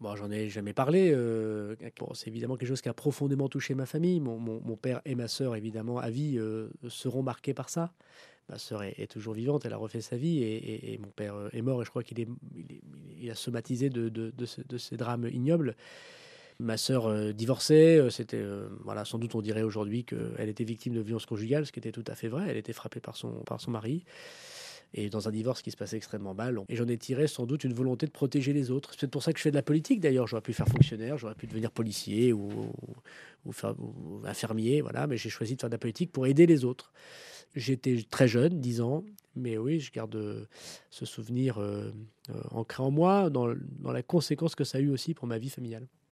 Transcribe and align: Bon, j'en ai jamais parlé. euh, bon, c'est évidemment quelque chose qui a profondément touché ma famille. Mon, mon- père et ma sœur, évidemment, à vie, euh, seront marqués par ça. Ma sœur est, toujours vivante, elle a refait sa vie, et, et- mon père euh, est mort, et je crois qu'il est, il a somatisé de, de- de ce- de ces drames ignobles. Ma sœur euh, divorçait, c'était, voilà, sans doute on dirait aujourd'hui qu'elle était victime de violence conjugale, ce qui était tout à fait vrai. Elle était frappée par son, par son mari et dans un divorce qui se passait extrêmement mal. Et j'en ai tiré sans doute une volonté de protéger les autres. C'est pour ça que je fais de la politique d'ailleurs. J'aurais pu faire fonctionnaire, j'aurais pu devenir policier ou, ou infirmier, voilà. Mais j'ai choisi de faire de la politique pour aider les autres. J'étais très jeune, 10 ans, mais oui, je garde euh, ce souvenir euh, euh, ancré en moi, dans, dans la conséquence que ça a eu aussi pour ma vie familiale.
Bon, 0.00 0.14
j'en 0.14 0.30
ai 0.30 0.48
jamais 0.50 0.74
parlé. 0.74 1.10
euh, 1.14 1.74
bon, 1.98 2.12
c'est 2.12 2.28
évidemment 2.28 2.56
quelque 2.56 2.68
chose 2.68 2.82
qui 2.82 2.88
a 2.90 2.94
profondément 2.94 3.48
touché 3.48 3.74
ma 3.74 3.86
famille. 3.86 4.20
Mon, 4.20 4.38
mon- 4.38 4.76
père 4.76 5.00
et 5.06 5.14
ma 5.14 5.26
sœur, 5.26 5.56
évidemment, 5.56 5.98
à 5.98 6.10
vie, 6.10 6.36
euh, 6.38 6.68
seront 6.88 7.22
marqués 7.22 7.54
par 7.54 7.70
ça. 7.70 7.92
Ma 8.50 8.58
sœur 8.58 8.82
est, 8.84 9.06
toujours 9.10 9.34
vivante, 9.34 9.64
elle 9.66 9.72
a 9.72 9.76
refait 9.78 10.00
sa 10.02 10.16
vie, 10.16 10.42
et, 10.42 10.94
et- 10.94 10.98
mon 10.98 11.08
père 11.08 11.34
euh, 11.34 11.48
est 11.52 11.62
mort, 11.62 11.82
et 11.82 11.84
je 11.84 11.90
crois 11.90 12.02
qu'il 12.02 12.20
est, 12.20 12.28
il 13.18 13.30
a 13.30 13.34
somatisé 13.34 13.90
de, 13.90 14.08
de- 14.08 14.32
de 14.36 14.46
ce- 14.46 14.60
de 14.62 14.78
ces 14.78 14.96
drames 14.96 15.28
ignobles. 15.32 15.76
Ma 16.60 16.76
sœur 16.78 17.06
euh, 17.06 17.32
divorçait, 17.32 18.08
c'était, 18.10 18.42
voilà, 18.84 19.04
sans 19.04 19.18
doute 19.18 19.34
on 19.34 19.42
dirait 19.42 19.62
aujourd'hui 19.62 20.04
qu'elle 20.04 20.48
était 20.48 20.64
victime 20.64 20.94
de 20.94 21.00
violence 21.00 21.26
conjugale, 21.26 21.66
ce 21.66 21.72
qui 21.72 21.80
était 21.80 21.92
tout 21.92 22.04
à 22.08 22.14
fait 22.14 22.28
vrai. 22.28 22.46
Elle 22.48 22.56
était 22.58 22.72
frappée 22.74 23.00
par 23.00 23.16
son, 23.16 23.30
par 23.44 23.60
son 23.60 23.72
mari 23.72 24.04
et 24.96 25.10
dans 25.10 25.28
un 25.28 25.30
divorce 25.30 25.62
qui 25.62 25.70
se 25.70 25.76
passait 25.76 25.96
extrêmement 25.96 26.34
mal. 26.34 26.58
Et 26.68 26.76
j'en 26.76 26.88
ai 26.88 26.98
tiré 26.98 27.28
sans 27.28 27.46
doute 27.46 27.64
une 27.64 27.74
volonté 27.74 28.06
de 28.06 28.10
protéger 28.10 28.52
les 28.52 28.70
autres. 28.70 28.92
C'est 28.98 29.10
pour 29.10 29.22
ça 29.22 29.32
que 29.32 29.38
je 29.38 29.42
fais 29.42 29.50
de 29.50 29.56
la 29.56 29.62
politique 29.62 30.00
d'ailleurs. 30.00 30.26
J'aurais 30.26 30.42
pu 30.42 30.52
faire 30.52 30.68
fonctionnaire, 30.68 31.18
j'aurais 31.18 31.34
pu 31.34 31.46
devenir 31.46 31.70
policier 31.70 32.32
ou, 32.32 32.72
ou 33.44 34.22
infirmier, 34.24 34.80
voilà. 34.80 35.06
Mais 35.06 35.16
j'ai 35.16 35.30
choisi 35.30 35.54
de 35.54 35.60
faire 35.60 35.70
de 35.70 35.74
la 35.74 35.78
politique 35.78 36.10
pour 36.10 36.26
aider 36.26 36.46
les 36.46 36.64
autres. 36.64 36.92
J'étais 37.54 38.04
très 38.10 38.28
jeune, 38.28 38.60
10 38.60 38.80
ans, 38.80 39.04
mais 39.34 39.56
oui, 39.56 39.80
je 39.80 39.92
garde 39.92 40.14
euh, 40.16 40.44
ce 40.90 41.06
souvenir 41.06 41.58
euh, 41.58 41.90
euh, 42.30 42.42
ancré 42.50 42.82
en 42.82 42.90
moi, 42.90 43.30
dans, 43.30 43.54
dans 43.78 43.92
la 43.92 44.02
conséquence 44.02 44.54
que 44.54 44.64
ça 44.64 44.78
a 44.78 44.80
eu 44.80 44.90
aussi 44.90 45.14
pour 45.14 45.26
ma 45.26 45.38
vie 45.38 45.50
familiale. 45.50 45.86